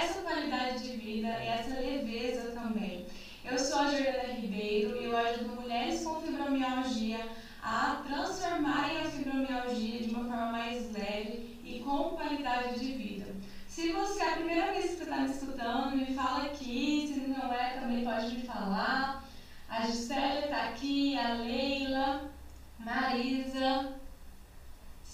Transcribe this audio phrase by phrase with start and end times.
[0.00, 3.06] Essa qualidade de vida e essa leveza também.
[3.44, 7.28] Eu sou a Juliana Ribeiro e eu ajudo mulheres com fibromialgia
[7.62, 13.26] a transformarem a fibromialgia de uma forma mais leve e com qualidade de vida.
[13.68, 17.12] Se você é a primeira vez que está me escutando, me fala aqui.
[17.12, 19.22] Se não é, também pode me falar.
[19.68, 22.30] A Gisele está aqui, a Leila,
[22.78, 23.94] Marisa.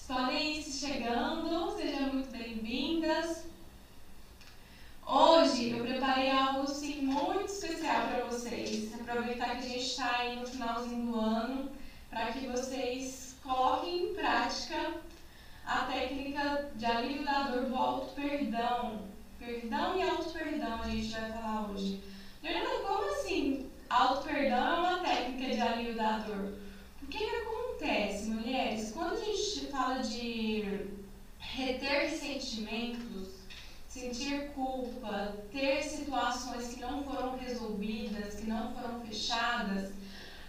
[0.06, 3.46] Podem ir chegando, sejam muito bem-vindas.
[5.08, 8.92] Hoje eu preparei algo sim, muito especial para vocês.
[8.92, 11.70] Aproveitar que a gente está aí no finalzinho do ano
[12.10, 14.94] para que vocês coloquem em prática
[15.64, 19.02] a técnica de alívio da dor do auto-perdão.
[19.38, 22.02] Perdão e auto-perdão a gente vai falar hoje.
[22.42, 23.70] Fernanda, como assim?
[23.88, 26.58] Auto-perdão é uma técnica de alívio da dor.
[27.00, 28.90] O que acontece, mulheres?
[28.90, 30.88] Quando a gente fala de
[31.38, 33.25] reter sentimentos,
[33.96, 39.92] sentir culpa, ter situações que não foram resolvidas, que não foram fechadas,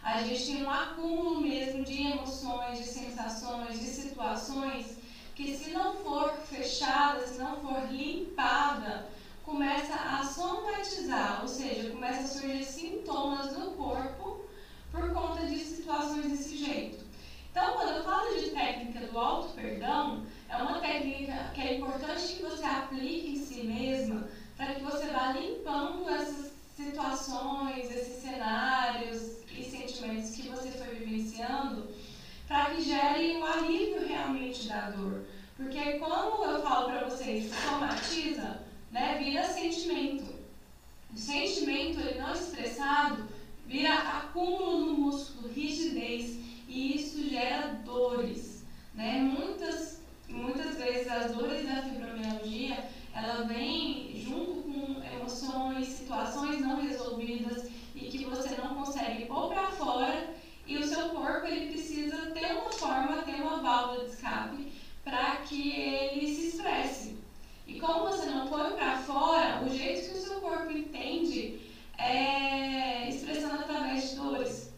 [0.04, 4.98] a gente tem um acúmulo mesmo de emoções, de sensações, de situações
[5.34, 9.08] que se não for fechada, se não for limpada,
[9.44, 14.42] começa a somatizar, ou seja, começa a surgir sintomas no corpo
[14.92, 17.06] por conta de situações desse jeito.
[17.52, 22.44] Então, quando eu falo de técnica do auto-perdão, é uma técnica que é importante que
[22.44, 26.52] você aplique em si mesma para que você vá limpando essas
[26.98, 31.88] situações, esses cenários e sentimentos que você foi vivenciando
[32.48, 35.26] para que gere um alívio realmente da dor.
[35.56, 40.26] Porque quando eu falo para vocês somatiza, né, vira sentimento.
[41.14, 43.28] O sentimento ele não expressado
[43.68, 48.66] vira acúmulo no músculo, rigidez, e isso gera dores.
[48.96, 49.20] Né?
[49.20, 54.67] Muitas muitas vezes as dores da fibromialgia, ela vem junto
[55.14, 60.34] emoções, situações não resolvidas e que você não consegue pôr para fora
[60.68, 64.72] e o seu corpo ele precisa ter uma forma, ter uma válvula de escape
[65.04, 67.18] para que ele se expresse.
[67.66, 71.60] E como você não põe para fora, o jeito que o seu corpo entende
[71.98, 74.74] é expressando através de dores.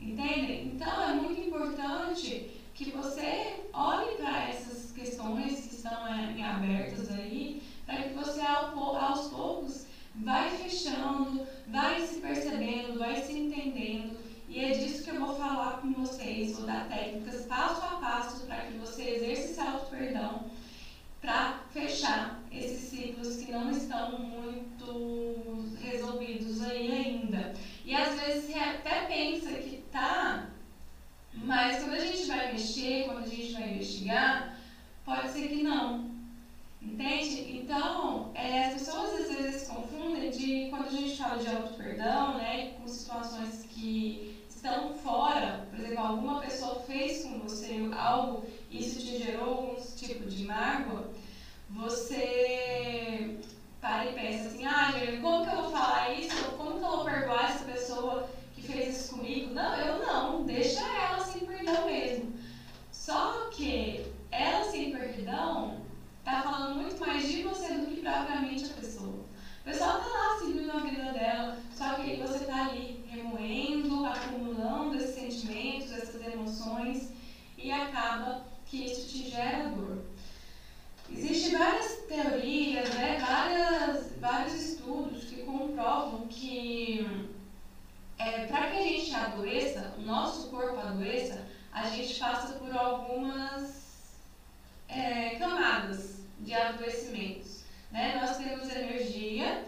[0.00, 0.72] Entendem?
[0.74, 7.10] Então é muito importante que você olhe para essas questões que estão é, em abertas
[7.10, 13.00] aí, para que você aos poucos vai fechando, vai se percebendo
[23.80, 27.52] estão muito resolvidos aí ainda.
[27.84, 30.48] E às vezes você até pensa que tá,
[31.34, 34.56] mas quando a gente vai mexer, quando a gente vai investigar,
[35.04, 36.10] pode ser que não.
[36.80, 37.58] Entende?
[37.58, 42.72] Então, é, as pessoas às vezes confundem de quando a gente fala de auto-perdão, né,
[42.78, 47.90] com situações que estão fora, por exemplo, alguma pessoa fez com você
[48.20, 51.10] algo, isso te gerou algum tipo de mágoa,
[51.70, 53.38] você
[53.80, 56.44] para e pensa assim, ah, Juliana, como que eu vou falar isso?
[56.56, 59.54] Como que eu vou perdoar essa pessoa que fez isso comigo?
[59.54, 62.34] Não, eu não, deixa ela sem perdão mesmo.
[62.92, 65.80] Só que ela sem perdão
[66.22, 69.24] tá falando muito mais de você do que propriamente a pessoa.
[69.62, 74.96] A pessoa tá lá seguindo a vida dela, só que você tá ali remoendo, acumulando
[74.96, 77.10] esses sentimentos, essas emoções
[77.62, 80.04] e acaba que isso te gera dor.
[81.10, 87.04] Existem várias teorias, né, várias, vários estudos que comprovam que
[88.16, 94.18] é, para que a gente adoeça, o nosso corpo adoeça, a gente passa por algumas
[94.88, 97.64] é, camadas de adoecimentos.
[97.90, 98.18] Né?
[98.20, 99.64] Nós temos energia,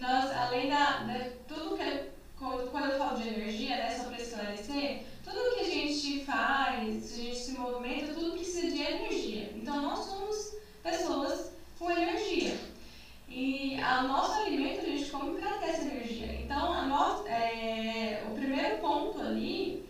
[0.00, 4.20] nós, além da, da tudo que quando, quando eu falo de energia, né, só para
[4.20, 7.15] esclarecer, tudo que a gente faz,
[7.66, 9.52] movimenta, tudo precisa de energia.
[9.56, 12.56] Então nós somos pessoas com energia.
[13.28, 16.40] E o nosso alimento a gente come para ter essa energia.
[16.42, 19.84] Então a nossa, é, o primeiro ponto ali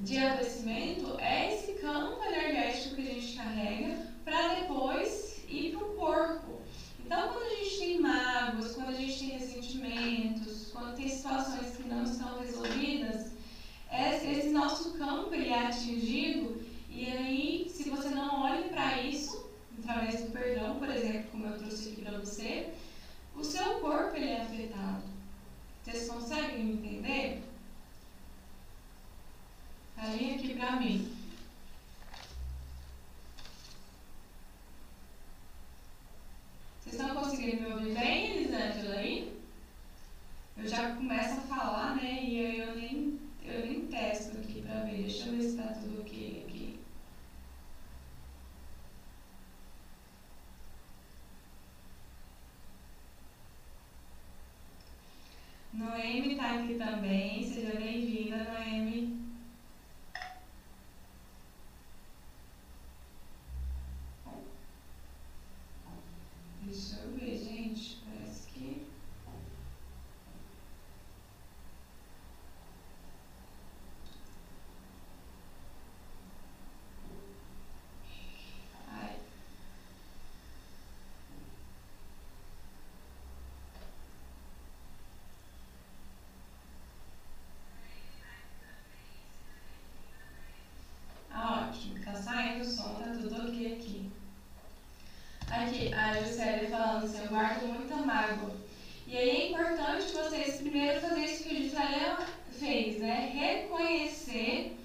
[0.00, 5.94] de adoecimento é esse campo energético que a gente carrega para depois ir para o
[5.94, 6.60] corpo.
[7.04, 11.86] Então, quando a gente tem mágoas, quando a gente tem ressentimentos, quando tem situações que
[11.86, 13.32] não estão resolvidas,
[13.92, 16.61] esse nosso campo ele é atingido
[16.94, 21.58] e aí, se você não olha para isso, através do perdão, por exemplo, como eu
[21.58, 22.72] trouxe aqui para você,
[23.34, 25.02] o seu corpo ele é afetado.
[25.82, 27.42] Vocês conseguem me entender?
[29.96, 31.16] Aí aqui para mim.
[36.80, 39.40] Vocês estão conseguindo me ouvir bem, Elisângela, aí?
[40.56, 42.22] Eu já começo a falar, né?
[42.22, 45.02] E aí eu nem, eu nem testo aqui pra ver.
[45.02, 46.78] Deixa eu ver se tá tudo ok aqui.
[55.72, 57.42] Noemi tá aqui também.
[57.44, 59.22] Seja bem-vinda, Noemi.
[66.64, 67.98] Deixa eu ver, gente.
[68.04, 68.86] Parece que.
[78.88, 79.16] Ai.
[91.30, 92.02] Ah, ótimo.
[92.04, 94.10] Tá saindo o som, tá tudo ok aqui.
[95.50, 98.56] Aqui, a Juscelia falando assim, eu guardo muita mágoa.
[99.06, 102.16] E aí é importante vocês primeiro fazer isso que a Juscelia
[102.58, 103.30] fez, né?
[103.34, 104.78] Reconhecer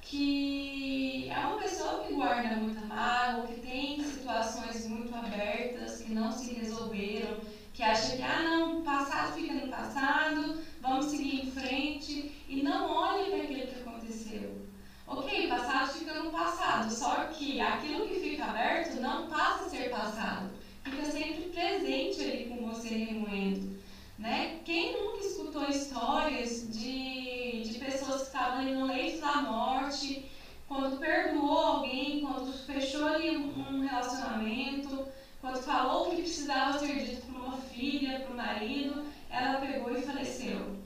[0.00, 6.32] que é uma pessoa que guarda muita mágoa, que tem situações muito abertas, que não
[6.32, 7.38] se resolveram,
[7.74, 12.90] que acha que, ah, não, passado fica no passado, vamos seguir em frente, e não
[12.90, 14.68] olhe para aquilo que aconteceu.
[15.06, 19.90] Ok, passado fica no passado, só que aquilo que fica aberto não passa a ser
[19.90, 20.50] passado,
[20.84, 23.78] fica sempre presente ali com você remoendo.
[24.18, 24.60] Né?
[24.64, 30.30] Quem nunca escutou histórias de, de pessoas que estavam ali no leito da morte,
[30.66, 35.08] quando perdoou alguém, quando fechou ali um, um relacionamento,
[35.40, 40.02] quando falou o que precisava ser dito uma filha, para o marido, ela pegou e
[40.02, 40.76] faleceu.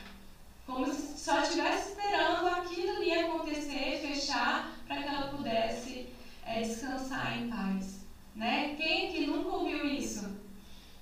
[0.67, 6.09] Como se só estivesse esperando aquilo ali acontecer, fechar, para que ela pudesse
[6.47, 8.07] é, descansar em paz.
[8.35, 8.75] Né?
[8.77, 10.41] Quem que nunca ouviu isso?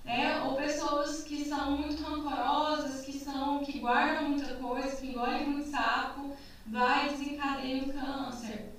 [0.04, 5.46] É, ou pessoas que são muito rancorosas, que são que guardam muita coisa, que engolem
[5.46, 6.34] muito sapo,
[6.66, 8.72] vai desencadear o câncer.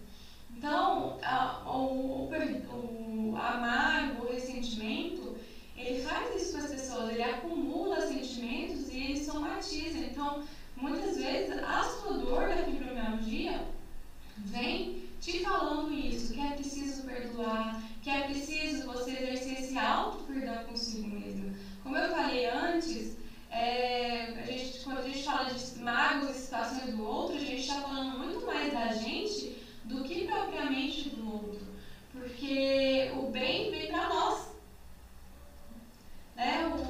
[0.58, 5.31] Então, a, o, o, a mágoa, o ressentimento,
[5.86, 9.98] ele faz isso com as pessoas, ele acumula sentimentos e ele somatiza.
[9.98, 10.44] Então,
[10.76, 13.66] muitas vezes, a sua dor da fibromialgia
[14.38, 20.64] vem te falando isso, que é preciso perdoar, que é preciso você exercer esse auto-perdão
[20.66, 21.56] consigo mesmo.
[21.84, 23.18] Como eu falei antes,
[23.52, 27.62] é, a gente, quando a gente fala de mágoas e situações do outro, a gente
[27.62, 31.68] está falando muito mais da gente do que propriamente do outro.
[32.12, 34.52] Porque o bem vem para nós.
[36.36, 36.66] Né?
[36.68, 36.82] O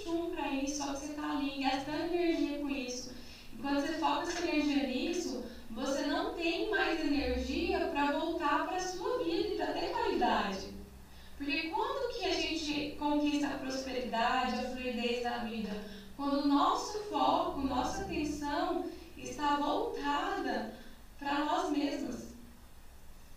[0.00, 3.12] tchum para isso, só que você está ali gastando energia com isso.
[3.52, 8.76] E quando você foca essa energia nisso, você não tem mais energia para voltar para
[8.76, 10.68] a sua vida e para ter qualidade.
[11.36, 15.70] Porque quando que a gente conquista a prosperidade, a fluidez da vida?
[16.16, 18.84] Quando o nosso foco, nossa atenção
[19.16, 20.74] está voltada
[21.18, 22.30] para nós mesmos.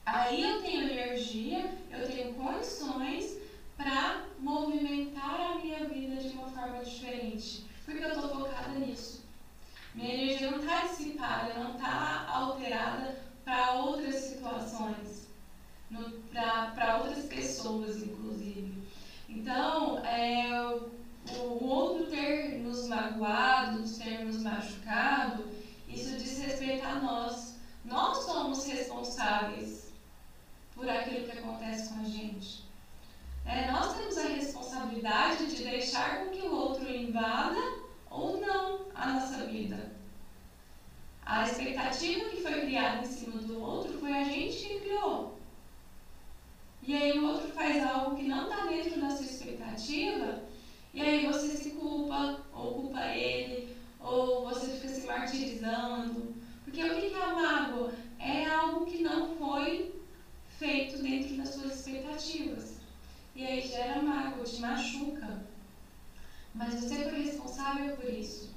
[0.06, 3.38] Aí eu tenho energia, eu tenho condições
[3.78, 9.24] para movimentar a minha vida de uma forma diferente, porque eu estou focada nisso.
[9.96, 15.28] Minha energia não está dissipada, não está alterada para outras situações,
[16.34, 18.74] para outras pessoas, inclusive.
[19.30, 20.50] Então, é,
[21.39, 22.06] o outro
[22.84, 25.46] ter nos magoado, ter nos machucado,
[25.88, 27.56] isso diz respeito a nós.
[27.86, 29.92] Nós somos responsáveis
[30.75, 32.63] por aquilo que acontece com a gente.
[33.46, 37.60] É, nós temos a responsabilidade de deixar com que o outro invada
[38.10, 39.92] ou não a nossa vida.
[41.25, 45.38] A expectativa que foi criada em cima do outro foi a gente que criou.
[46.82, 50.44] E aí o outro faz algo que não está dentro da sua expectativa,
[50.93, 56.35] e aí você se culpa, ou culpa ele, ou você fica se martirizando.
[56.63, 57.91] Porque o que é a mágoa?
[58.19, 59.91] É algo que não foi
[60.47, 62.75] feito dentro das suas expectativas.
[63.35, 65.41] E aí gera mágoa, te machuca.
[66.53, 68.53] Mas você foi responsável por isso.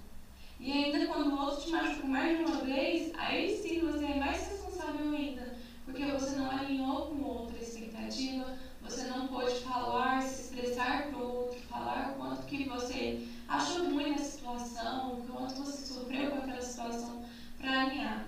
[0.60, 4.14] E ainda quando o outro te machuca mais de uma vez, aí sim você é
[4.18, 5.54] mais responsável ainda.
[5.84, 11.36] Porque você não alinhou com outra expectativa, você não pôde falar, se expressar para o
[11.36, 16.38] outro, falar o quanto que você achou ruim na situação, o quanto você sofreu com
[16.38, 17.24] aquela situação
[17.58, 18.26] para alinhar.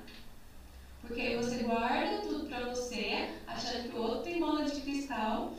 [1.00, 5.54] Porque aí você guarda tudo para você, achando que o outro tem bola de cristal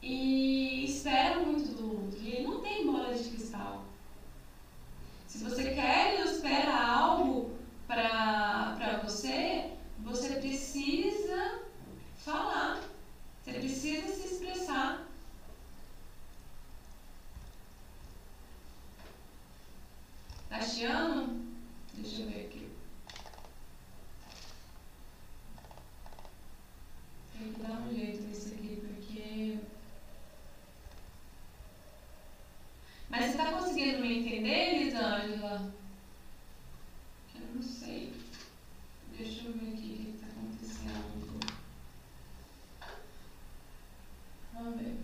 [0.00, 2.18] e espera muito do outro.
[2.20, 3.84] E ele não tem bola de cristal.
[5.26, 11.60] Se você quer ou espera algo para você, você precisa
[12.18, 12.80] falar.
[13.42, 15.06] Você precisa se expressar.
[20.48, 21.42] Tá chiando?
[21.94, 22.70] Deixa eu ver aqui.
[27.38, 29.58] Tem que dar um jeito nisso aqui, porque.
[33.08, 35.72] Mas você está conseguindo me entender, Elisângela?
[37.34, 38.12] Eu não sei.
[39.16, 41.40] Deixa eu ver aqui o que está acontecendo.
[44.54, 44.96] Vamos ver.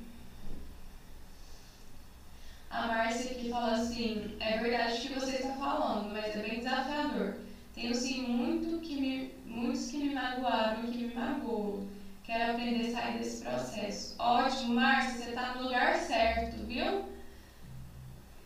[2.70, 6.58] A Márcia aqui fala assim: é verdade o que você está falando, mas é bem
[6.60, 7.34] desafiador.
[7.74, 11.88] Tenho sim muito que me, muitos que me magoaram e que me magoam.
[12.24, 14.14] Quero aprender a sair desse processo.
[14.18, 17.06] Ótimo, Márcia, você está no lugar certo, viu?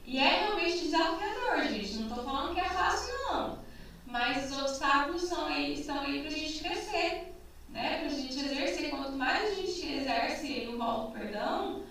[0.05, 1.97] E é realmente desafiador, gente.
[1.97, 3.59] Não estou falando que é fácil, não.
[4.07, 7.35] Mas os obstáculos são aí, estão aí para a gente crescer,
[7.71, 7.99] né?
[7.99, 8.91] Para a gente exercer.
[8.91, 11.83] Quanto mais a gente exerce o auto perdão,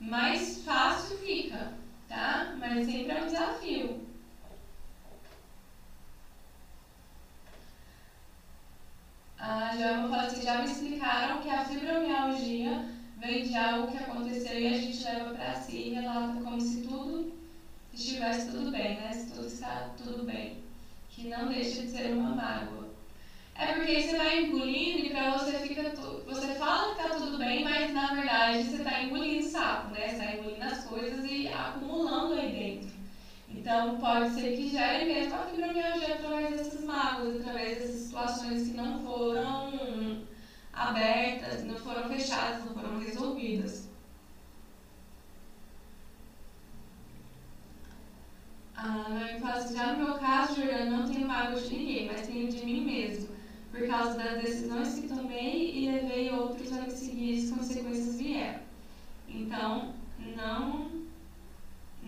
[0.00, 1.72] mais fácil fica,
[2.76, 4.00] Mas sempre é um desafio.
[9.38, 12.84] A Joelma fala assim, já me explicaram que a fibromialgia
[13.16, 16.82] vem de algo que aconteceu e a gente leva para si e relata como se
[16.82, 17.32] tudo
[17.94, 19.10] estivesse tudo bem, né?
[19.10, 20.62] Se tudo está tudo bem.
[21.08, 22.90] Que não deixa de ser uma mágoa.
[23.58, 26.24] É porque você vai engolindo e pra você fica tudo.
[26.26, 30.08] Você fala que tá tudo bem, mas na verdade você tá engolindo sapo, né?
[30.08, 32.96] Você tá engolindo as coisas e acumulando aí dentro.
[33.66, 38.76] Então pode ser que gere mesmo a fibromialgia através dessas mágoas, através dessas situações que
[38.76, 40.22] não foram
[40.72, 43.88] abertas, não foram fechadas, não foram resolvidas.
[48.76, 52.24] A Noemi fala assim, já no meu caso, Jordana, não tenho mágoa de ninguém, mas
[52.24, 53.34] tenho de mim mesmo
[53.72, 58.16] por causa das decisões que tomei e levei outros a me seguir e as consequências
[58.16, 58.60] vieram.
[59.28, 60.95] Então, não,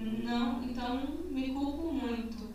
[0.01, 2.49] não, então me culpo muito.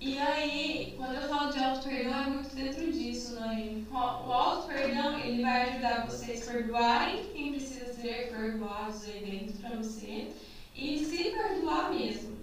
[0.00, 3.82] E aí, quando eu falo de auto-perdão, é muito dentro disso, né?
[3.90, 9.76] O auto-perdão, ele vai ajudar vocês a perdoarem quem precisa ser perdoados aí dentro pra
[9.76, 10.30] você
[10.74, 12.34] e se perdoar mesmo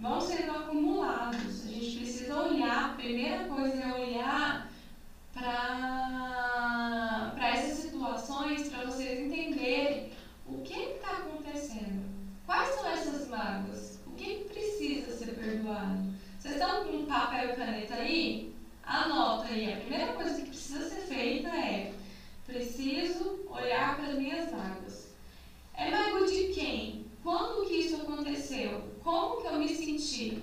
[0.00, 1.64] vão sendo acumulados.
[1.64, 4.70] A gente precisa olhar, a primeira coisa é olhar
[5.34, 10.10] para essas situações, para vocês entenderem
[10.46, 12.08] o que está acontecendo.
[12.46, 14.00] Quais são essas mágoas?
[14.06, 16.08] O que precisa ser perdoado?
[16.38, 18.54] Vocês estão com um papel e caneta aí?
[18.84, 19.72] Anota aí.
[19.72, 21.92] A primeira coisa que precisa ser feita é
[22.46, 25.08] preciso olhar para as minhas mágoas.
[25.74, 27.06] É mágoa de quem?
[27.22, 27.58] Quando
[28.28, 28.82] aconteceu?
[29.02, 30.42] Como que eu me senti?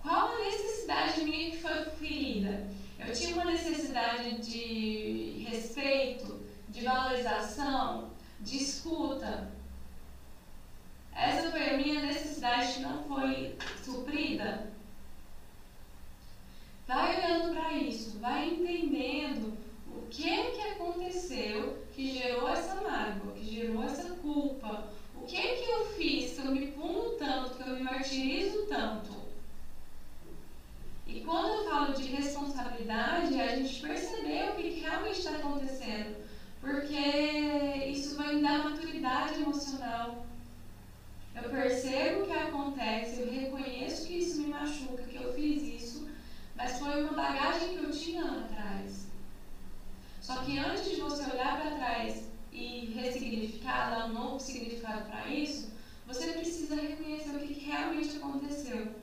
[0.00, 2.68] Qual a necessidade minha que foi ferida?
[2.98, 8.10] Eu tinha uma necessidade de respeito, de valorização,
[8.40, 9.50] de escuta.
[11.14, 14.70] Essa foi a minha necessidade que não foi suprida.
[16.86, 19.56] Vai olhando para isso, vai entendendo
[19.88, 24.88] o que é que aconteceu que gerou essa mágoa, que gerou essa culpa.
[25.16, 28.66] O que é que eu fiz que eu me puno tanto, que eu me martirizo
[28.66, 29.10] tanto?
[31.06, 35.32] E quando eu falo de responsabilidade, é a gente perceber o que, que realmente está
[35.32, 36.16] acontecendo.
[36.60, 40.24] Porque isso vai me dar maturidade emocional.
[41.34, 46.08] Eu percebo o que acontece, eu reconheço que isso me machuca, que eu fiz isso,
[46.54, 49.06] mas foi uma bagagem que eu tinha lá atrás.
[50.20, 55.28] Só que antes de você olhar para trás e ressignificar, dar um novo significado para
[55.28, 55.70] isso,
[56.06, 58.94] você precisa reconhecer o que, realmente aconteceu.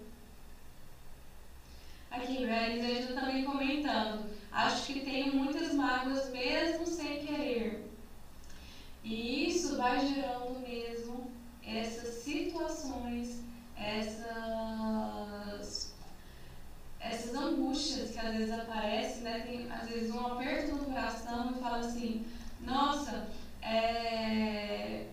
[2.13, 4.29] Aqui, Elisângela também comentando.
[4.51, 7.91] Acho que tenho muitas mágoas mesmo sem querer.
[9.03, 11.31] E isso vai gerando mesmo
[11.65, 13.41] essas situações,
[13.75, 14.35] essas,
[16.99, 19.39] essas angústias que às vezes aparecem, né?
[19.39, 22.23] Tem às vezes um aperto no coração e fala assim,
[22.61, 23.27] nossa,
[23.63, 25.07] é,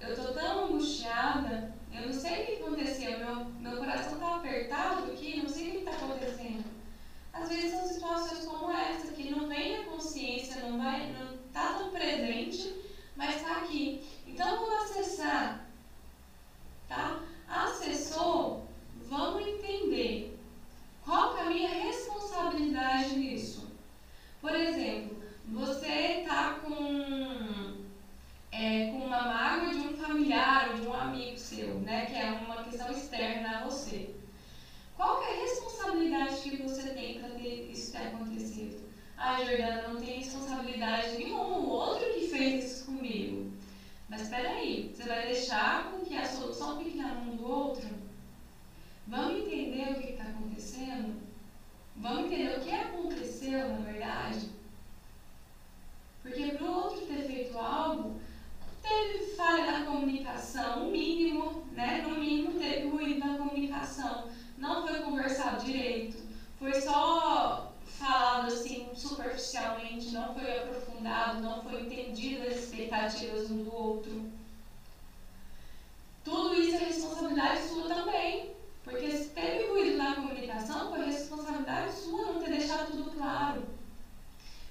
[0.00, 5.12] eu tô tão angustiada eu não sei o que aconteceu, meu, meu coração está apertado
[5.12, 6.64] aqui, não sei o que está acontecendo.
[7.32, 11.74] Às vezes são situações como essa, que não vem a consciência, não vai, não está
[11.74, 12.74] tão presente,
[13.16, 14.04] mas está aqui.
[14.46, 15.66] Então vamos acessar,
[16.86, 17.20] tá?
[17.48, 18.64] Acessou,
[19.08, 20.38] vamos entender
[21.04, 23.68] qual é a minha responsabilidade nisso.
[24.40, 27.74] Por exemplo, você está com
[28.52, 32.30] é, com uma mágoa de um familiar ou de um amigo seu, né, que é
[32.30, 34.14] uma questão externa a você.
[34.96, 38.80] Qual é a responsabilidade que você tem para isso ter acontecido?
[39.16, 42.75] Ah, Jordana, não tem responsabilidade nenhuma, o outro que fez isso.
[44.16, 47.86] Mas espera aí, você vai deixar com que a solução fique na mão do outro?
[49.06, 51.20] Vamos entender o que está acontecendo?
[51.96, 54.48] Vamos entender o que aconteceu, na verdade?
[56.22, 58.18] Porque para o outro ter feito algo,
[58.80, 62.00] Teve falha na comunicação, o mínimo, né?
[62.00, 64.30] No mínimo teve ruído na comunicação.
[64.56, 66.16] Não foi conversado direito.
[66.58, 73.74] Foi só falado assim superficialmente, não foi aprofundado, não foi entendido as expectativas um do
[73.74, 74.30] outro.
[76.24, 78.56] Tudo isso é responsabilidade sua também.
[78.82, 83.64] Porque se teve ruído na comunicação, foi responsabilidade sua não ter deixado tudo claro.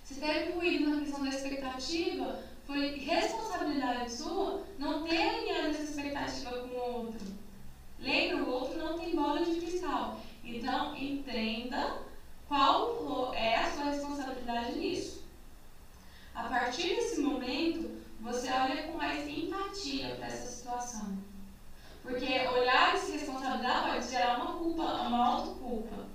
[0.03, 6.51] Se teve ruído na questão da expectativa, foi responsabilidade sua não ter alinhado essa expectativa
[6.59, 7.35] com o outro.
[7.99, 10.21] Lembra, o outro não tem bola de cristal.
[10.43, 11.97] Então, entenda
[12.47, 15.23] qual é a sua responsabilidade nisso.
[16.34, 21.17] A partir desse momento, você olha com mais empatia para essa situação.
[22.03, 26.05] Porque olhar e se responsabilizar pode gerar uma culpa, uma autoculpa.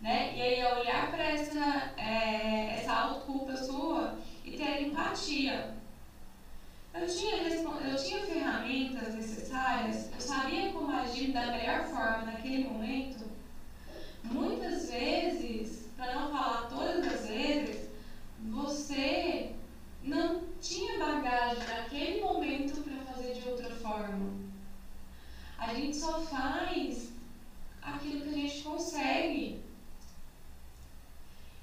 [0.00, 0.36] Né?
[0.36, 5.76] E aí, olhar para essa, é, essa autoculpa sua e ter empatia
[7.00, 13.26] eu tinha, eu tinha ferramentas necessárias, eu sabia como agir da melhor forma naquele momento.
[14.24, 17.90] Muitas vezes, para não falar todas as vezes,
[18.40, 19.52] você
[20.02, 24.32] não tinha bagagem naquele momento para fazer de outra forma.
[25.58, 27.10] A gente só faz
[27.82, 29.60] aquilo que a gente consegue.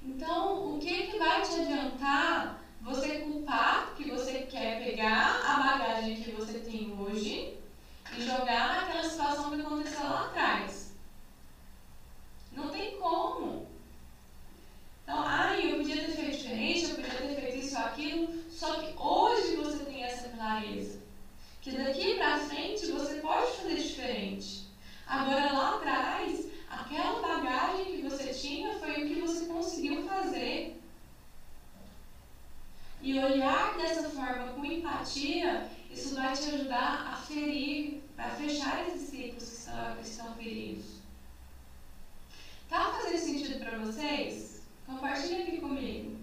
[0.04, 6.21] Então, o que, que vai te adiantar você culpar que você quer pegar a bagagem
[6.21, 7.58] que você tem hoje
[8.17, 10.93] e jogar naquela situação que aconteceu lá atrás.
[12.52, 13.65] Não tem como.
[15.04, 18.73] Então, ah, eu podia ter feito diferente, eu podia ter feito isso ou aquilo, só
[18.76, 20.99] que hoje você tem essa clareza.
[21.62, 24.67] Que daqui pra frente você pode fazer diferente.
[25.08, 30.84] Agora lá atrás, aquela bagagem que você tinha foi o que você conseguiu fazer.
[33.04, 38.02] E olhar dessa forma com empatia, isso vai te ajudar a ferir,
[38.63, 40.86] fechar esses ciclos que estão, que estão feridos.
[42.69, 44.62] Tá fazendo sentido para vocês?
[44.86, 46.22] Compartilha aqui comigo.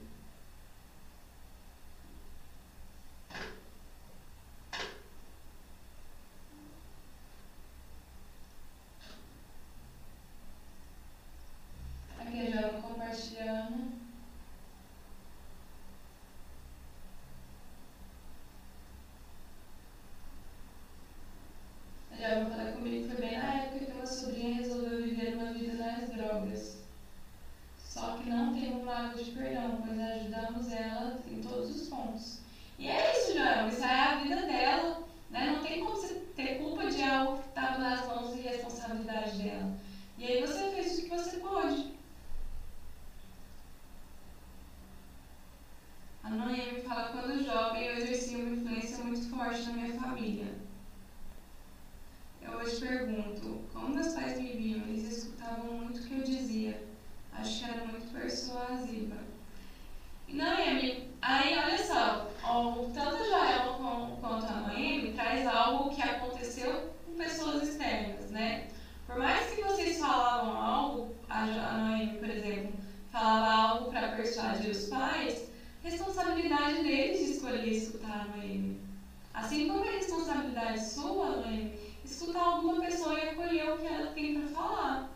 [79.33, 81.73] Assim como é responsabilidade sua, né?
[82.05, 85.11] escutar alguma pessoa e acolher o que ela tem para falar.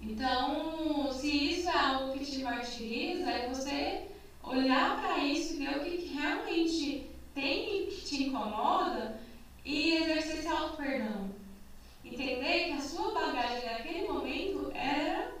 [0.00, 4.08] Então, se isso é algo que te martiriza, é você
[4.42, 9.20] olhar para isso e ver o que realmente tem que te incomoda
[9.64, 11.30] e exercer esse auto-perdão.
[12.04, 15.32] Entender que a sua bagagem naquele momento era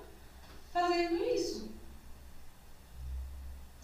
[0.72, 1.70] fazendo isso.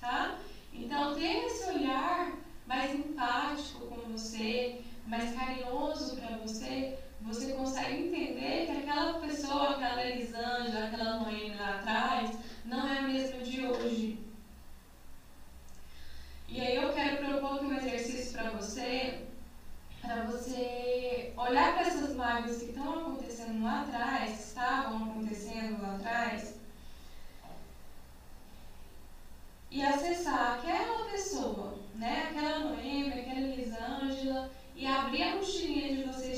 [0.01, 0.39] Tá?
[0.73, 2.44] Então, ter esse olhar
[2.75, 10.05] mais empático com você, mais carinhoso para você, você consegue entender que aquela pessoa, aquela
[10.05, 14.19] Elisângela, aquela mãe lá atrás, não é a mesma de hoje.
[16.49, 19.25] E aí eu quero propor um exercício para você,
[20.03, 26.55] para você olhar para essas mágoas que estão acontecendo lá atrás, estavam acontecendo lá atrás,
[29.71, 32.29] e acessar aquela pessoa né?
[32.31, 36.34] aquela Noemi, aquela Elisângela, e abrir a mochilinha de vocês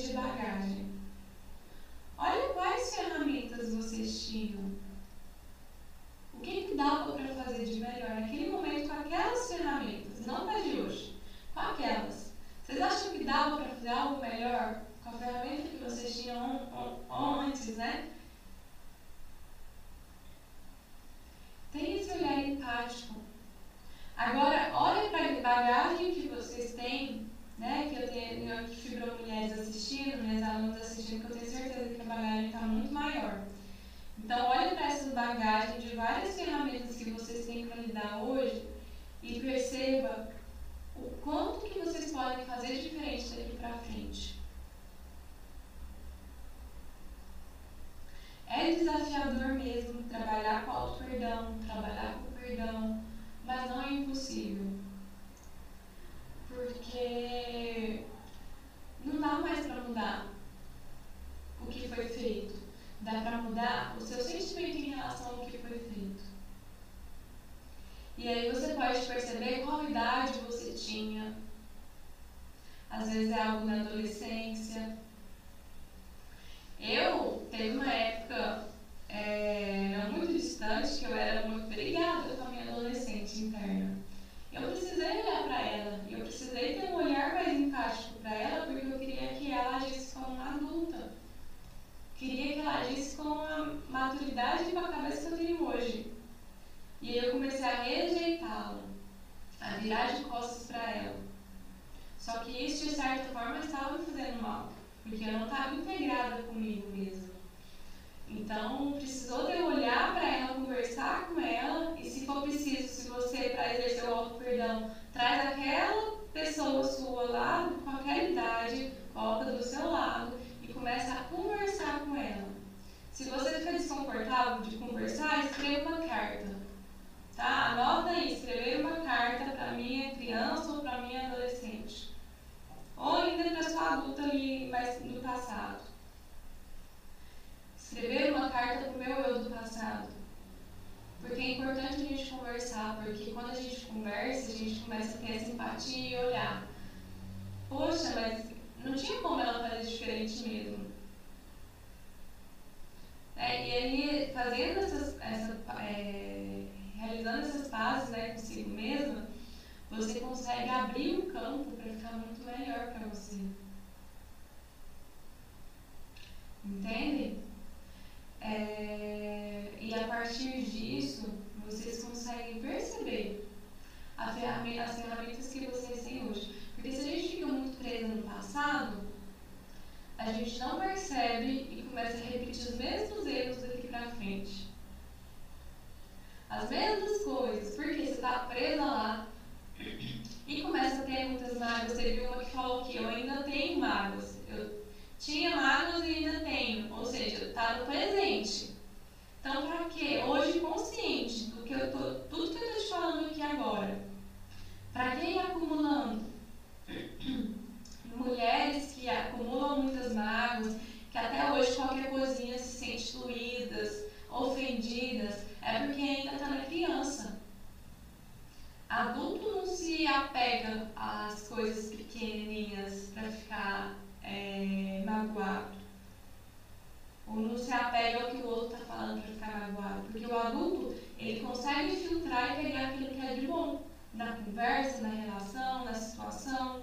[234.76, 236.82] na relação, na situação.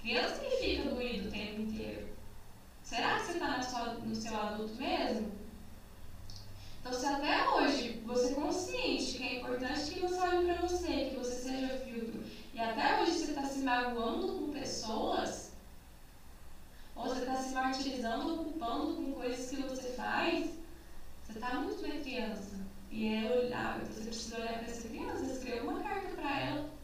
[0.00, 2.08] Criança que fica doído o tempo inteiro.
[2.82, 3.58] Será que você está
[4.04, 5.32] no seu adulto mesmo?
[6.80, 11.10] Então, se até hoje você é consciente que é importante que você olhe para você,
[11.10, 12.22] que você seja filtro,
[12.54, 15.52] e até hoje você está se magoando com pessoas,
[16.94, 20.50] ou você está se martirizando ou culpando com coisas que você faz,
[21.24, 22.56] você está muito bem criança.
[22.90, 26.77] E é olhar, você precisa olhar para essa criança, escreva uma carta para ela.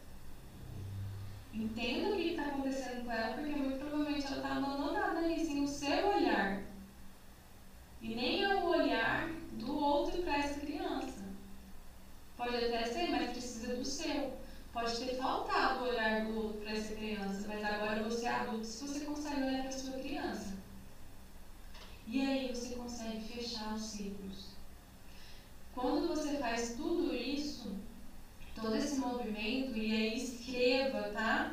[1.55, 5.63] Entenda o que está acontecendo com ela, porque muito provavelmente ela está abandonada ali, sem
[5.63, 6.63] o seu olhar.
[8.03, 11.23] E nem é o olhar do outro para essa criança.
[12.37, 14.37] Pode até ser, mas precisa do seu.
[14.73, 18.67] Pode ter faltado o olhar do outro para essa criança, mas agora você é adulto
[18.67, 20.55] se você consegue olhar para sua criança.
[22.09, 24.49] E aí você consegue fechar os ciclos.
[25.73, 27.73] Quando você faz tudo isso,
[28.55, 31.53] todo esse movimento, e aí escreva, tá?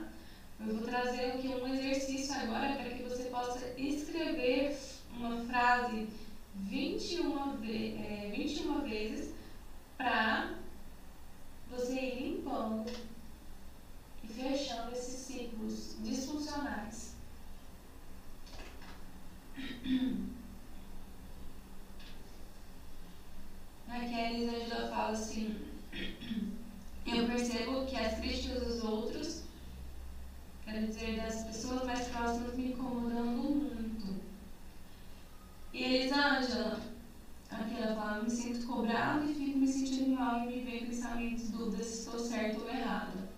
[0.60, 4.78] Eu vou trazer aqui um exercício agora para que você possa escrever
[5.16, 6.08] uma frase
[6.56, 9.34] 21, ve é, 21 vezes
[9.98, 10.54] para
[11.70, 12.92] você ir limpando
[14.24, 17.16] e fechando esses ciclos disfuncionais.
[23.88, 25.61] Aqui a Elisângela fala assim:
[27.32, 29.44] percebo que as críticas dos outros,
[30.66, 34.22] quero dizer, das pessoas mais próximas, me incomodando muito.
[35.74, 36.82] E Elisângela,
[37.50, 41.50] aqui ela fala: Me sinto cobrado e fico me sentindo mal e me vem pensamentos,
[41.50, 43.32] dúvidas se estou certo ou errado.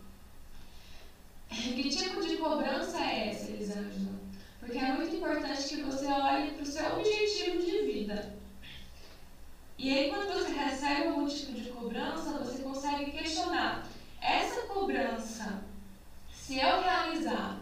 [1.49, 4.13] Que tipo de cobrança é essa, Elisângela?
[4.59, 8.42] Porque é muito importante que você olhe para o seu objetivo de vida.
[9.83, 13.85] E aí, quando você recebe algum tipo de cobrança, você consegue questionar:
[14.21, 15.61] essa cobrança,
[16.31, 17.57] se eu realizar,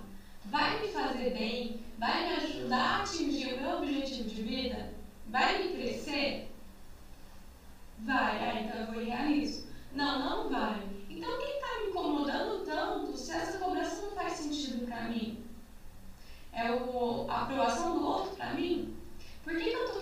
[0.46, 1.84] vai me fazer bem?
[1.98, 4.94] Vai me ajudar a atingir o meu objetivo de vida?
[5.30, 6.48] Vai me crescer?
[7.98, 9.64] Vai, ah, então eu vou realizar.
[9.92, 10.80] Não, não vai.
[11.10, 15.44] Então, o que está me incomodando tanto se essa cobrança não faz sentido para mim?
[16.54, 18.96] É o, a aprovação do outro para mim?
[19.44, 20.01] Por que, que eu estou?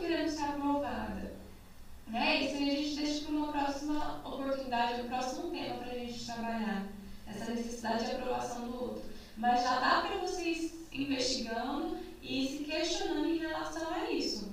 [2.09, 2.43] Né?
[2.43, 6.25] Isso aí a gente deixa para uma próxima oportunidade, um próximo tema para a gente
[6.25, 6.87] trabalhar.
[7.27, 9.03] Essa necessidade de aprovação do outro.
[9.37, 14.51] Mas já dá para vocês investigando e se questionando em relação a isso.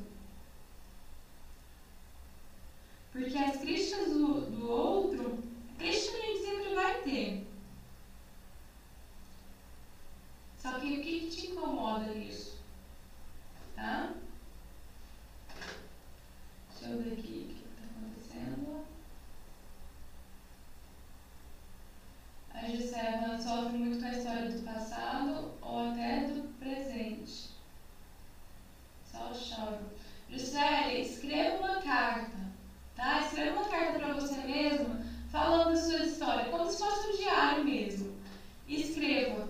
[3.11, 5.43] Porque as críticas do, do outro,
[5.79, 7.47] crítica a gente sempre vai ter.
[10.59, 12.59] Só que o que te incomoda nisso?
[13.75, 14.13] Tá?
[16.83, 18.85] Ver aqui o que está acontecendo.
[22.55, 27.51] A Gisela sofre muito com a história do passado ou até do presente.
[29.11, 29.81] Só choro.
[30.31, 32.37] Gisele, escreva uma carta,
[32.95, 33.21] tá?
[33.21, 35.01] Escreva uma carta para você mesma
[35.33, 38.15] falando da sua história, como se fosse um diário mesmo.
[38.69, 39.49] Escreva,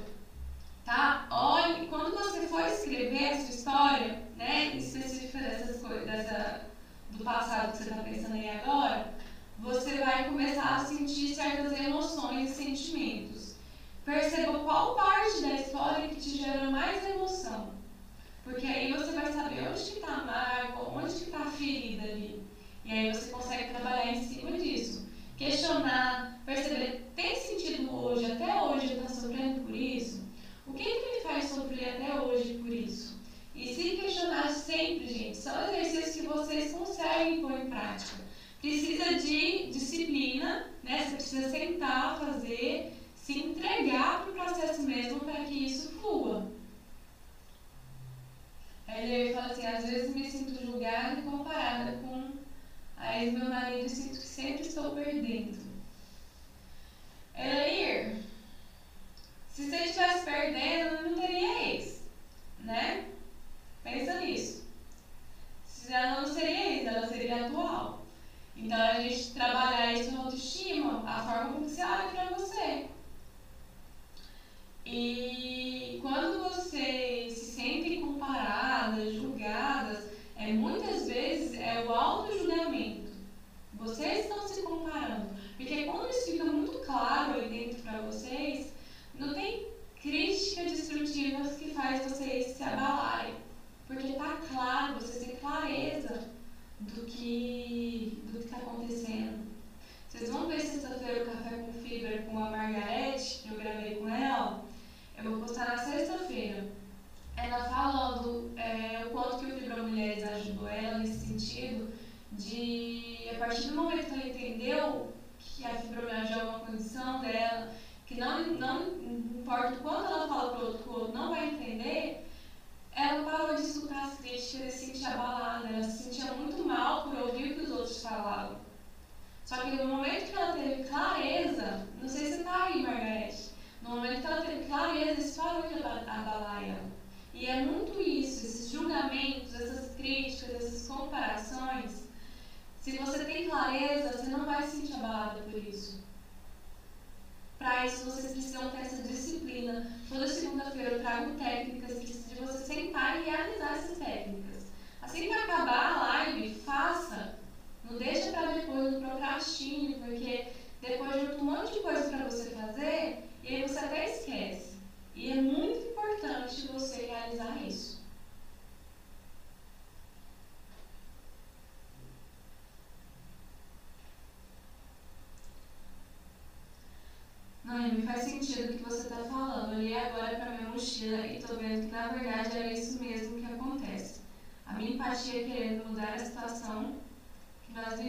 [0.85, 1.27] tá?
[1.31, 6.76] Olhe, quando você for escrever a sua história, né, específica dessas coisas, dessa
[7.17, 9.15] do passado que você está pensando aí agora,
[9.59, 13.57] você vai começar a sentir certas emoções e sentimentos.
[14.05, 17.76] Perceba qual parte da história que te gera mais emoção.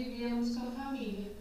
[0.03, 1.31] Vivíamos com a família.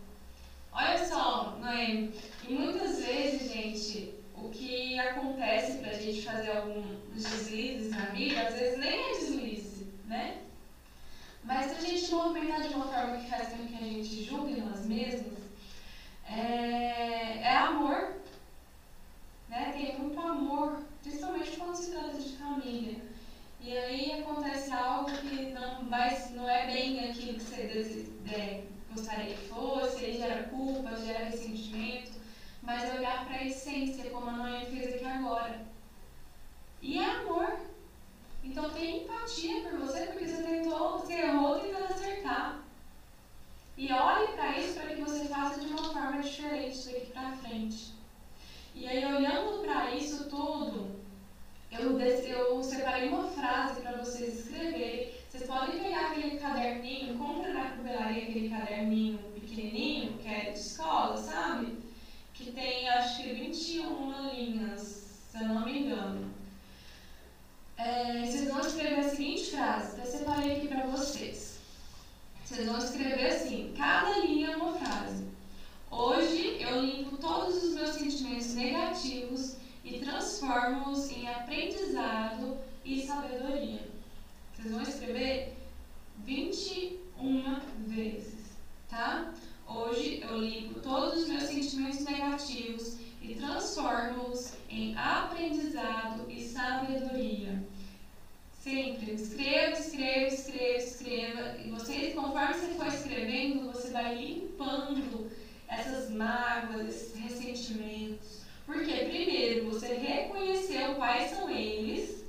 [0.72, 2.12] Olha só, Noemi,
[2.48, 8.42] e muitas vezes, gente, o que acontece para a gente fazer alguns deslizes na vida,
[8.42, 10.42] às vezes nem é deslize, né?
[11.44, 14.60] Mas se a gente movimentar de uma forma que faz com que a gente julgue
[14.60, 15.38] nós mesmos,
[16.28, 18.14] é, é amor.
[19.48, 19.72] Né?
[19.76, 23.00] Tem muito amor, principalmente quando se trata de família.
[23.60, 27.62] E aí acontece algo que não, vai, não é bem aquilo que você
[28.32, 32.12] é, gostaria que fosse, aí gera culpa, gera ressentimento,
[32.62, 35.66] mas é olhar para a essência, como a Noé fez aqui agora.
[36.82, 37.58] E é amor.
[38.42, 42.62] Então tem empatia por você, porque você tentou, você errou tentando acertar.
[43.76, 47.92] E olhe para isso para que você faça de uma forma diferente daqui para frente.
[48.74, 50.96] E aí, olhando para isso tudo,
[51.70, 55.12] eu, eu separei uma frase para vocês escreverem.
[55.28, 55.95] Vocês podem pegar
[62.46, 64.80] Que tem, acho que 21 linhas,
[65.32, 66.32] se eu não me engano.
[67.76, 71.58] É, vocês vão escrever a seguinte frase, eu separei aqui para vocês.
[72.44, 75.24] Vocês vão escrever assim, cada linha é uma frase.
[75.90, 83.88] Hoje eu limpo todos os meus sentimentos negativos e transformo-os em aprendizado e sabedoria.
[84.54, 85.52] Vocês vão escrever
[86.24, 88.56] 21 vezes,
[88.88, 89.34] tá?
[89.76, 97.62] Hoje eu limpo todos os meus sentimentos negativos e transformo-os em aprendizado e sabedoria.
[98.58, 99.12] Sempre.
[99.12, 101.58] Escreva, escreva, escreva, escreva.
[101.58, 105.30] E você, conforme você for escrevendo, você vai limpando
[105.68, 108.40] essas mágoas, esses ressentimentos.
[108.64, 112.24] Porque, primeiro, você reconheceu quais são eles.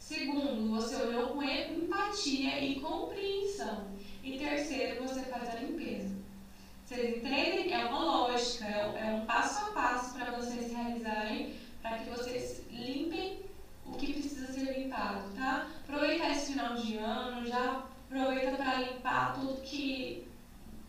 [0.00, 3.86] Segundo, você olhou com empatia e compreensão.
[4.24, 6.15] E terceiro, você faz a limpeza.
[6.86, 7.72] Vocês entendem?
[7.74, 13.40] É uma lógica, é um passo a passo para vocês realizarem, para que vocês limpem
[13.84, 15.66] o que precisa ser limpado, tá?
[15.82, 20.28] Aproveitar esse final de ano, já aproveita para limpar tudo que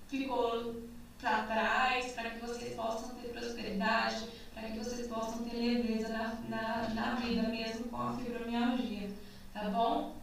[0.08, 0.76] ficou
[1.20, 6.36] para trás, para que vocês possam ter prosperidade, para que vocês possam ter leveza na,
[6.48, 9.10] na, na vida mesmo com a fibromialgia,
[9.52, 10.16] tá bom?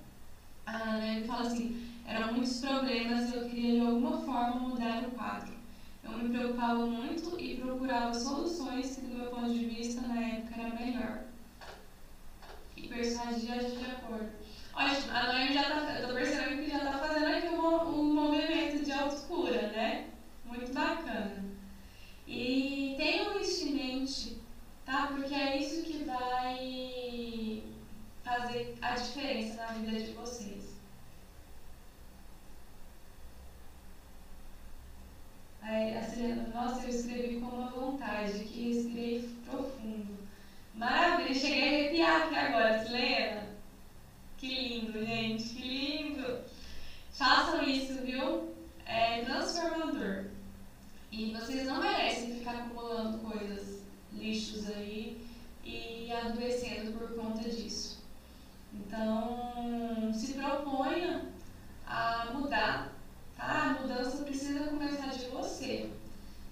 [0.66, 5.10] A me fala assim, eram muitos problemas e eu queria de alguma forma mudar o
[5.10, 5.63] quadro.
[6.04, 10.60] Eu me preocupava muito e procurava soluções que do meu ponto de vista na época
[10.60, 11.24] era melhor
[12.76, 14.28] e persuadir a gente de acordo.
[14.74, 18.14] Olha, a Noemi já tá, eu tô percebendo que já tá fazendo aqui um, um
[18.14, 20.06] movimento de autocura, né?
[20.44, 21.44] Muito bacana.
[22.26, 24.38] E tenham isso em mente,
[24.84, 25.08] tá?
[25.08, 27.62] Porque é isso que vai
[28.24, 30.63] fazer a diferença na vida de vocês.
[35.64, 40.18] Aí a Selena, nossa, eu escrevi com uma vontade, que respirei profundo.
[40.74, 43.46] Maravilha, cheguei a arrepiar aqui agora, Silena.
[44.36, 46.40] Que lindo, gente, que lindo.
[47.12, 48.54] Façam isso, viu?
[48.84, 50.26] É transformador.
[51.10, 53.80] E vocês não merecem ficar acumulando coisas,
[54.12, 55.24] lixos aí
[55.64, 58.04] e adoecendo por conta disso.
[58.74, 61.24] Então, se proponha
[61.86, 62.92] a mudar,
[63.36, 63.76] tá?
[63.78, 65.90] A mudança precisa começar de você.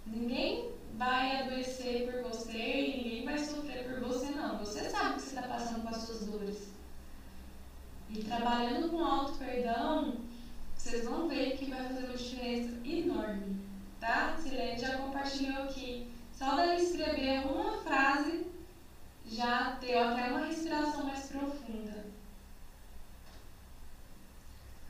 [0.06, 4.58] Ninguém vai adoecer por você e ninguém vai sofrer por você, não.
[4.58, 6.68] Você sabe que você está passando com as suas dores.
[8.10, 10.16] E trabalhando com auto-perdão,
[10.76, 13.56] vocês vão ver que vai fazer uma diferença enorme,
[13.98, 14.36] tá?
[14.36, 16.08] Silene já compartilhou aqui.
[16.32, 18.46] Só dela escrever uma frase
[19.26, 22.04] já deu até uma respiração mais profunda.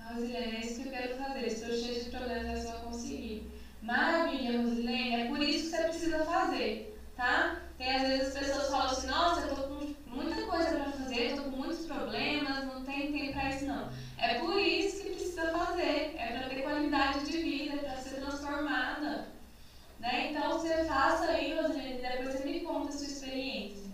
[0.01, 1.47] Rosilene, é isso que eu quero fazer.
[1.47, 3.51] Estou cheia de problemas, é só conseguir.
[3.83, 7.61] Maravilha, Rosilene, é por isso que você precisa fazer, tá?
[7.79, 11.37] Tem às vezes as pessoas falam assim, nossa, eu tô com muita coisa para fazer,
[11.37, 13.91] tô com muitos problemas, não tem tempo para isso não.
[14.19, 19.29] É por isso que precisa fazer, é para ter qualidade de vida, para ser transformada.
[19.99, 20.31] Né?
[20.31, 23.91] Então você faça aí, Rosilene, depois você me conta a sua experiência.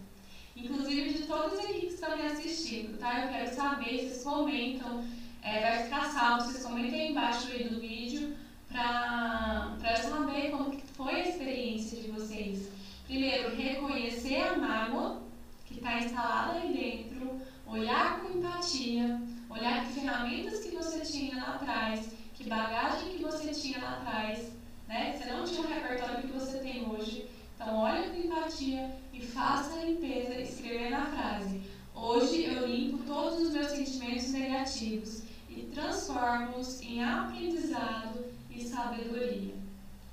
[0.56, 3.22] Inclusive de todas aqui que estão me assistindo, tá?
[3.22, 5.04] Eu quero saber, vocês comentam,
[5.40, 8.36] é, vai ficar salvo, vocês comentem aí embaixo aí do vídeo
[8.68, 12.68] para saber como que foi a experiência de vocês.
[13.06, 15.22] Primeiro, reconhecer a mágoa
[15.64, 21.54] que está instalada aí dentro, olhar com empatia, olhar que ferramentas que você tinha lá
[21.54, 24.52] atrás, que bagagem que você tinha lá atrás,
[24.88, 25.16] né?
[25.16, 27.28] Você não tinha o repertório que você tem hoje.
[27.54, 31.62] Então, olhe com empatia e faça a limpeza, escrever na frase.
[31.94, 39.54] Hoje eu limpo todos os meus sentimentos negativos e transformo-os em aprendizado e sabedoria.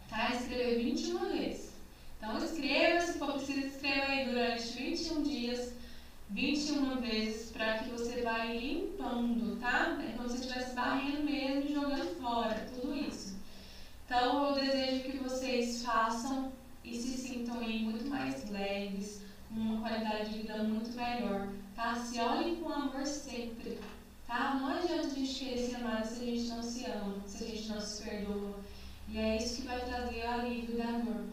[0.09, 0.33] Tá?
[0.35, 1.73] Escrever 21 vezes.
[2.17, 5.73] Então escreva, se for preciso, escreva aí durante 21 dias,
[6.35, 9.97] 21 vezes, para que você vá limpando, tá?
[10.05, 13.37] É como se estivesse varrendo mesmo e jogando fora tudo isso.
[14.05, 16.51] Então eu desejo que vocês façam
[16.83, 21.95] e se sintam aí muito mais leves, com uma qualidade de vida muito melhor, tá?
[21.95, 23.79] Se olhem com amor sempre,
[24.27, 24.55] tá?
[24.55, 27.47] Não adianta a gente querer ser amado se a gente não se ama, se a
[27.47, 28.59] gente não se perdoa.
[29.07, 31.23] E é isso que vai trazer o alívio da dor.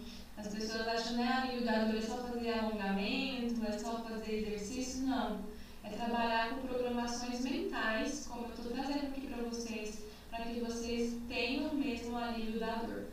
[0.43, 5.41] As pessoas acham né, da dor é só fazer alongamento, é só fazer exercício, não.
[5.85, 11.15] É trabalhar com programações mentais, como eu estou trazendo aqui para vocês, para que vocês
[11.29, 13.05] tenham mesmo o alívio da dor.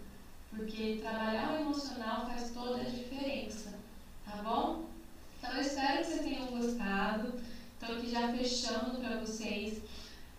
[0.49, 3.75] Porque trabalhar o emocional faz toda a diferença,
[4.25, 4.85] tá bom?
[5.37, 7.33] Então eu espero que vocês tenham gostado.
[7.79, 9.83] Estou aqui já fechando para vocês.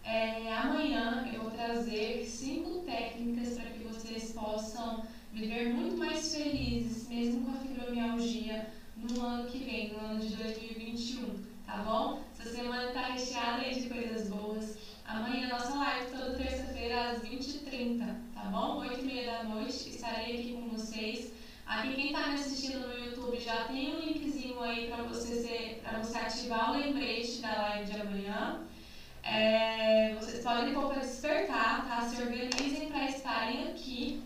[0.02, 7.08] É, amanhã eu vou trazer cinco técnicas para que vocês possam viver muito mais felizes,
[7.08, 12.22] mesmo com a fibromialgia, no ano que vem, no ano de 2021, tá bom?
[12.38, 14.76] Essa semana está recheada de coisas boas.
[15.06, 18.80] Amanhã nossa live toda terça-feira às 20h30, tá bom?
[18.82, 21.32] 8h30 da noite, estarei aqui com vocês.
[21.66, 26.18] Aqui quem está me assistindo no YouTube já tem um linkzinho aí para você, você
[26.18, 28.60] ativar o lembrete da live de amanhã.
[29.22, 32.08] É, vocês podem pôr para despertar, tá?
[32.08, 34.22] Se organizem para estarem aqui.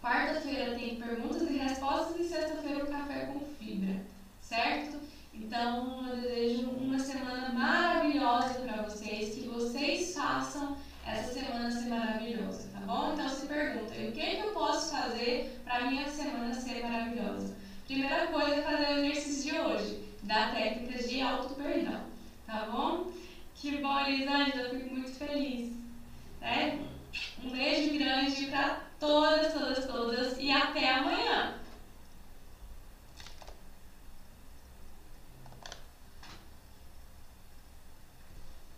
[0.00, 4.00] Quarta-feira tem perguntas e respostas e sexta-feira o café com fibra,
[4.40, 5.00] certo?
[5.34, 12.68] Então eu desejo uma semana maravilhosa para vocês, que vocês façam essa semana ser maravilhosa,
[12.72, 13.12] tá bom?
[13.12, 17.56] Então se perguntem, o que, que eu posso fazer para minha semana ser maravilhosa?
[17.86, 22.02] Primeira coisa é fazer o exercício de hoje, da técnica de auto-perdão,
[22.46, 23.10] tá bom?
[23.54, 25.72] Que bom, Elisângela, eu fico muito feliz.
[26.40, 26.78] Né?
[27.42, 31.54] Um beijo grande para todas, todas, todas e até amanhã.